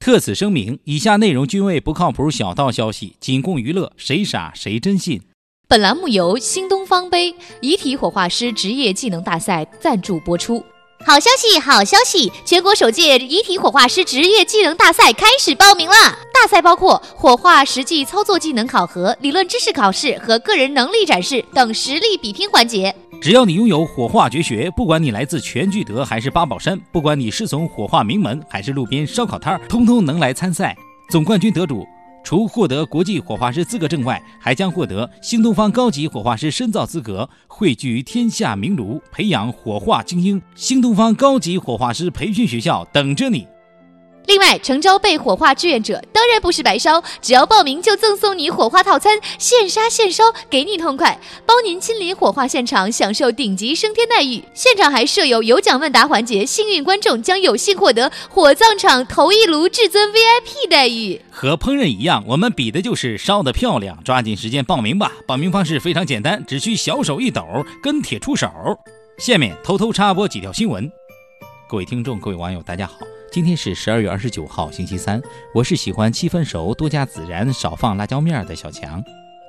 [0.00, 5.20] 特此声明，以下内容均为不靠谱小道消息，仅供娱乐，谁傻谁真信。
[5.68, 10.64] 本栏目由新东方杯遗体火化师职业技能大赛赞助播出。
[11.04, 12.32] 好消息，好消息！
[12.46, 15.94] 全国首届遗体火化师职业技能大赛开始报名了。
[16.32, 22.94] 大赛包括火化实际操作技能考核、理论知识考试和个人能力展示等实力比拼环节。
[23.20, 30.74] 只要你拥有火化绝学，不管你来自全聚德还是八宝山，不管你是从火化名门还是路边烧烤摊儿，通通能来参赛。
[31.10, 31.86] 总冠军得主。
[32.22, 40.40] 除获得国际火化师资格证外，还将获得新东方高级火化师深造资格，汇聚天下名炉，培养火化精英。
[40.54, 43.46] 新东方高级火化师培训学校等着你。
[44.30, 54.44] 另外，诚招被火化志愿者当然不是白烧，只要报名就赠送你火化套餐，现杀现烧，给你痛快，包您亲临火化现场，享受顶级升天待遇。
[54.54, 61.20] 现场还设有有奖问答环节，幸运观众将有幸获得火葬场头一炉至尊 VIP 待遇。
[61.32, 63.98] 和烹饪一样，我们比的就是烧的漂亮。
[64.04, 65.10] 抓紧时间报名吧！
[65.26, 67.44] 报名方式非常简单，只需小手一抖，
[67.82, 68.48] 跟帖出手。
[69.18, 70.88] 下面偷偷插播几条新闻。
[71.68, 72.94] 各位听众，各位网友，大家好。
[73.32, 75.22] 今天是十二月二十九号，星期三。
[75.54, 79.00] 我是喜欢七分熟、多加孜然、少放辣椒面儿的小强。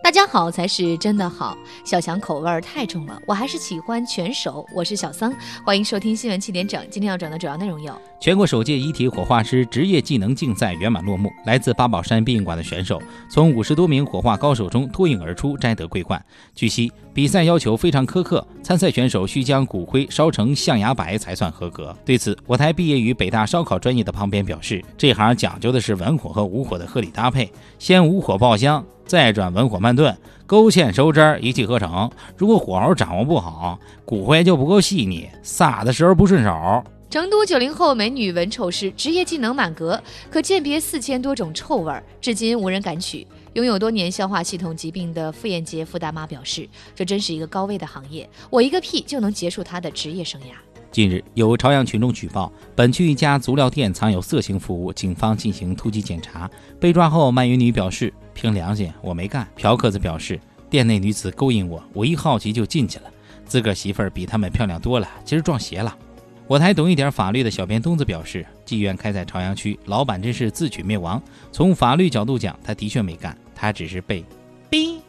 [0.04, 4.66] 大家好才是真的好，小强口味儿太重了，我还是喜欢全熟。
[4.74, 5.32] 我是小桑，
[5.64, 6.84] 欢迎收听新闻七点整。
[6.90, 13.00] 今天要讲的主要内容有：全国首届遗体火化师职业技能竞赛圆满落幕，来自八宝山殡仪馆的选手
[13.30, 16.24] 从五十多名火化高手中脱颖而出，摘得桂冠。
[16.56, 21.96] 据悉，比赛要求非常苛刻，参赛选手需将骨灰烧成象牙白才算合格。
[22.04, 28.84] 对此，我台毕业于北大烧烤专业的旁边表示，这行讲究的是文火和武火的合理搭配，先武火爆香。
[29.12, 32.10] 再转文火慢炖，勾芡收汁儿，一气呵成。
[32.38, 36.82] 如果火候掌握不好，骨灰就不够细腻，撒的时候不顺手。
[37.10, 43.28] 成都九零后美女闻臭师，职业技能满格，可鉴别四千多种臭味，至今无人敢取。
[43.52, 46.66] 拥有多年消化系统疾病的傅艳杰傅大妈表示
[46.96, 50.54] ：“这真是一个高危的行业，我一个屁就能结束她的职业生涯。”
[50.90, 56.50] 近日，有朝阳群众举报，本区一家足疗店藏有色情服务，警方进行突击检查。
[56.80, 63.06] 被抓后，卖淫女表示：“凭良心，我没干。”嫖客则表示：“店内女子勾引我，我一好奇就进去了。
[63.46, 65.96] 自个儿媳妇儿比他们漂亮多了，今儿撞邪了。”
[66.48, 71.22] 我台懂一点法律的小编东子表示：“妓院开在朝阳区，老板真是自取灭亡。
[71.52, 74.26] 从法律角度讲，他的确没干，他只是被
[74.72, 75.00] 逼。”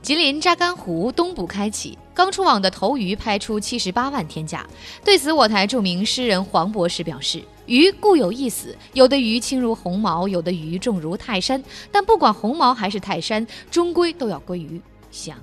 [0.00, 4.64] 吉林扎干湖东部开启，刚出网的头鱼拍出七十八万天价。
[5.04, 11.62] 对此，我台著名诗人黄博士表示：“鱼固有一死，有的鱼轻如鸿毛，有的鱼重如泰山。
[11.92, 15.36] 但不管鸿毛还是泰山，终归都要归于香。”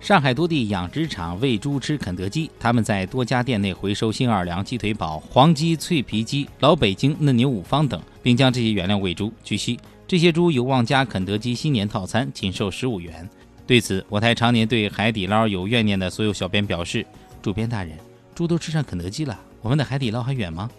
[0.00, 9.32] 上海多地养殖场喂猪吃肯德基，他们在多家店内回收新奥尔良鸡腿堡、黄鸡脆皮鸡、老北京嫩牛五方等，并将这些原料喂猪。
[9.42, 13.26] 据悉，这些猪有望加肯德基新年套餐，仅售十五元。
[13.66, 17.06] 对此，我台常年对海底捞有怨念的所有小编表示
[17.40, 17.96] ：“主编大人，
[18.34, 20.70] 猪都吃上肯德基了，我们的海底捞还远吗？”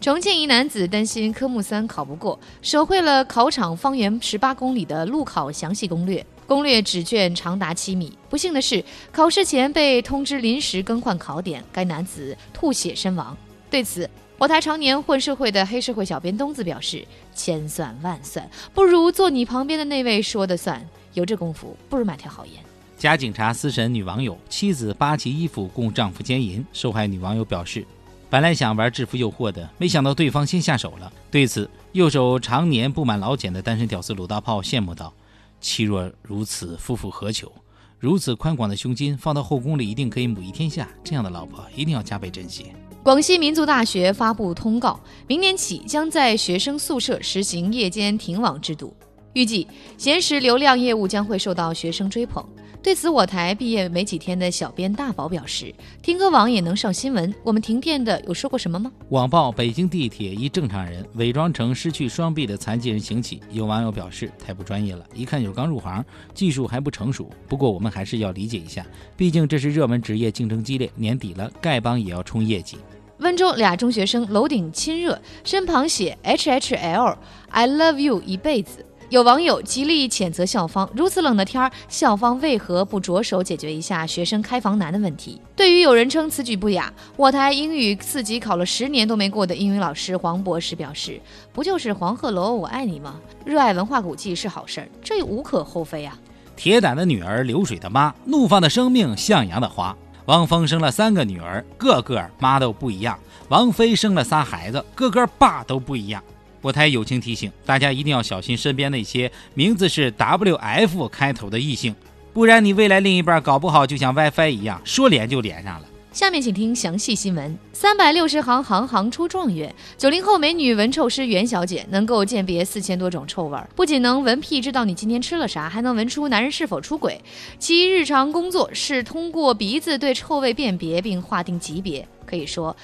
[0.00, 8.10] 重庆一男子担心科目三考不过，手绘了考场方圆十八公里的路考详细攻略，攻略纸卷长达七米。
[8.30, 13.36] 不幸的是，考试前被通知临时更换考点，该男子吐血身亡。
[13.70, 17.06] 对此，我台常年混社会的黑社会小编东子表示
[17.36, 20.82] ：“千算万算，不如坐你旁边的那位说的算。”
[21.12, 22.54] 有这功夫，不如买条好烟。
[22.96, 26.64] 假警察私审女网友，妻子扒其衣服供丈夫奸淫。
[26.72, 27.84] 受害女网友表示，
[28.30, 31.12] 本来想玩制服诱惑的，没想到对方先下手了。
[31.32, 35.12] 对此，右手常年布满老茧的单身屌丝鲁大炮羡慕道
[35.60, 37.50] ：“妻若如此，夫复何求？
[37.98, 40.88] 如此宽广的胸襟，放到后宫里一定可以母仪天下。
[41.02, 42.66] 这样的老婆一定要加倍珍惜。”
[43.02, 48.94] 广西民族大学发布通告，明年起将在学生宿舍实行夜间停网制度。
[49.32, 49.66] 预计
[49.98, 52.48] 闲时流量业务将会受到学生追捧。
[52.82, 67.28] 对此，我台毕业没几天的小编大宝表示：“听歌网也能上新闻，我们停电的有说过什么吗？”网曝北京地铁一正常人伪装成失去双臂的残疾人行乞，有网友表示太不专业了，一看就刚入行，技术还不成熟。
[67.46, 72.78] 不过我们还是要理解一下，毕竟这是热门职业，竞争激烈，年底了，丐帮也要冲业绩。
[73.18, 78.86] 温州俩中学生楼顶亲热，身旁写 H H L，I love you 一辈子。
[79.10, 85.40] 有网友极力谴责校方，如此冷的天儿，校方为何不着手解决一下学生开房难的问题？
[85.56, 91.20] 对于有人称此举不雅，我台英语四级考了十年都没过的英语老师黄博士表示
[91.52, 93.16] ：“不就是黄鹤楼我爱你吗？
[93.44, 96.16] 热爱文化古迹是好事儿，这无可厚非啊。”
[96.54, 99.96] 铁胆的女儿，流水的妈，怒放的生命，向阳的花。
[100.26, 103.18] 汪峰生了三个女儿，个个妈都不一样。
[103.48, 106.22] 王菲生了仨孩子，个个爸都不一样。
[106.62, 111.94] 我台友情提醒大家一定要小心身边那些名字是 W F 开头的异性，
[112.32, 115.86] 不然你未来另一半搞不好就像 WiFi 一样，说连就连上了。
[116.12, 117.56] 下面请听详细新闻。
[117.72, 119.72] 三百六十行，行行出状元。
[119.96, 127.20] 九零后美女闻臭师袁小姐能够鉴别四千多种臭味，不仅能闻屁知道你今天吃了啥，还能闻出男人是否出轨。
[127.60, 132.06] 其日常工作是通过鼻子对臭味辨别并划定级别。
[132.26, 132.76] 可以说，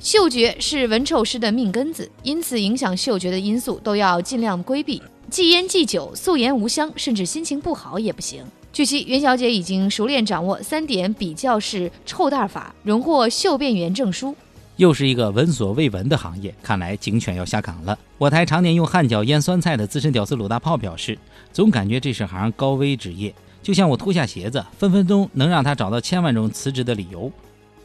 [0.00, 8.44] 嗅觉是闻臭师的命根子，因此影响嗅觉的因素都要尽量规避，忌烟忌酒，素颜无香，甚至心情不好也不行。
[8.72, 14.36] 据悉，袁小姐已经熟练掌握三点比较式臭袋法，荣获嗅辨员证书。
[14.76, 17.98] 又是一个闻所未闻的行业，看来警犬要下岗了。
[18.18, 21.18] 我台常年用汗脚腌酸菜的资深屌丝鲁大炮表示，
[21.52, 23.34] 总感觉这是行高危职业，
[23.64, 27.32] 就像我脱下鞋子，分分钟能让他找到千万种辞职的理由。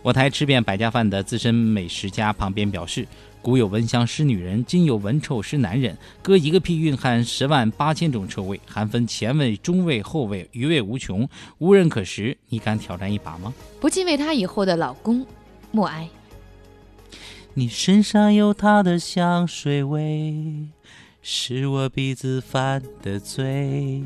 [0.03, 3.07] 我台吃遍百家饭的资深美食家旁边表示
[3.41, 5.97] ：“古有闻香识女人，今有闻臭识男人。
[6.21, 11.25] 割一个屁蕴含十万八千种臭味，含分前味、中味、后味，余味无穷，
[11.59, 12.37] 无人可识。
[12.49, 15.25] 你敢挑战一把吗？”不禁为她以后的老公
[15.71, 16.09] 默哀。
[17.53, 20.67] 你身上有他的香水味，
[21.21, 24.03] 是我鼻子犯的罪。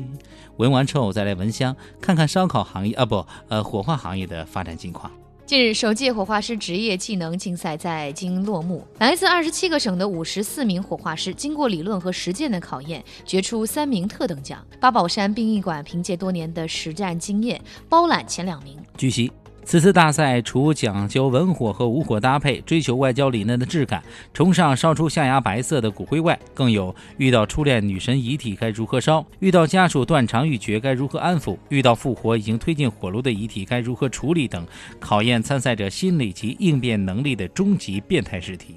[0.58, 5.10] 闻完臭再来闻香，看看烧烤行业啊不呃火化行业的发展情况。
[5.48, 8.86] 近日，首届火化师职业技能竞赛在京落幕。
[8.98, 14.62] 来自二十七个省的五十四名火化师，经过理论和实践的考验，决出三名特等奖。
[14.78, 17.58] 八宝山殡仪馆凭借多年的实战经验，
[17.88, 18.76] 包揽前两名。
[18.98, 19.32] 据悉。
[19.68, 34.66] 此次大赛除讲究文火和武火搭配，追求外焦里嫩的质感，崇尚烧出象牙白色的骨灰外，更有遇到初恋女神遗体该如何烧，遇到家属断肠欲绝该如何安抚，遇到复活已经推进火炉的遗体该如何处理等，
[34.98, 38.76] 考验参赛者心理及应变能力的终极变态试题。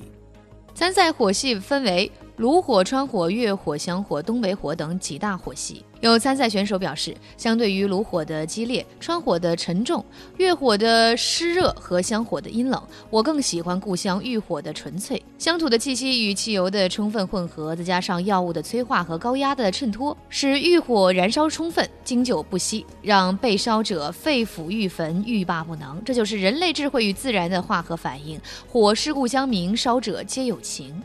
[0.73, 2.11] 参赛火系分为
[2.41, 5.85] 炉火、川火、月火、香火、东北火等几大火系。
[5.99, 10.03] 有参赛选手表示，相对于炉火的激烈、川火的沉重、
[10.37, 15.23] 月火的湿热和香火的阴冷，我更喜欢故乡浴火的纯粹。
[15.37, 26.03] 乡土的气息与汽油的充分混合，再加上药物的催化和高压的衬托，使浴火燃烧充分、经久不息，让被烧者肺腑欲焚、欲罢不能。
[26.03, 28.41] 这就是人类智慧与自然的化合反应。
[28.67, 30.99] 火是故乡明，烧者皆有情。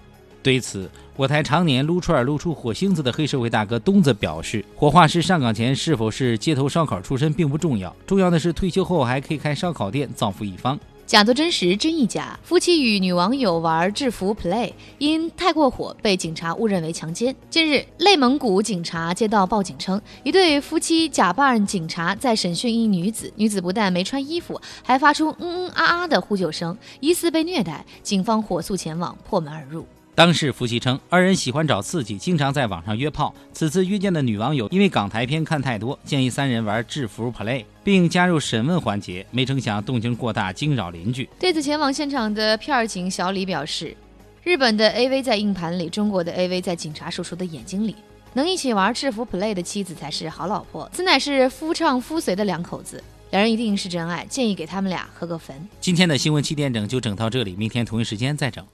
[0.46, 12.38] 对此，我台常年撸串撸出火星子的黑社会大哥东子表示：“火化师上岗前是否是街头烧烤出身并不重要，重要的是退休后还可以开烧烤店，造福一方。”假作真实，真亦假。
[12.44, 17.34] 夫妻与女网友玩制服 play，因太过火被警察误认为强奸。
[17.50, 27.84] 近日，内蒙古警察接到报警称，一对夫妻假扮警察在审讯一女子，女子不但没穿衣服，还发出嗯嗯啊啊的呼救声，疑似被虐待。
[28.04, 29.84] 警方火速前往，破门而入。
[30.16, 33.34] 当事夫妻称，二人喜欢找刺激，经常在网上约炮。
[33.52, 39.26] 此次约见的女网友因为港台片看太多，建议三人玩制服 play，并加入审问环节。
[39.30, 41.28] 没成想动静过大，惊扰邻居。
[41.38, 43.94] 对此，前往现场的片警小李表示
[44.42, 47.94] ：“日本的 AV 在硬盘里，中国的 AV 在警察叔叔的眼睛里。
[48.32, 50.88] 能一起玩制服 play 的妻子才是好老婆。
[50.94, 54.24] 此乃是夫唱夫随的两口子，两人一定是真爱。
[54.30, 58.64] 建议给他们俩合个坟。”今天的新闻七点整就整到这里，明天同一时间再整。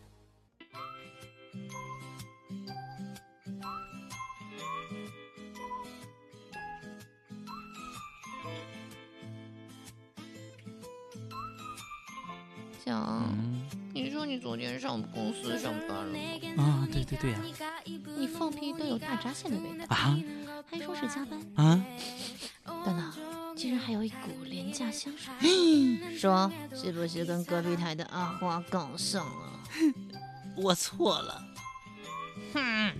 [12.85, 13.63] 想，嗯、
[13.95, 16.19] 你说你昨天上公司上班了
[16.57, 16.63] 吗？
[16.63, 17.41] 啊、对对对啊！
[18.17, 20.19] 你放屁都有大闸蟹的味道啊！
[20.69, 21.85] 还说是加班啊？
[22.65, 23.13] 等等，
[23.55, 25.33] 竟然还有一股廉价香水，
[26.19, 29.63] 说是不是跟隔壁台的阿花搞上了？
[30.57, 31.45] 我错了，
[32.53, 32.93] 哼。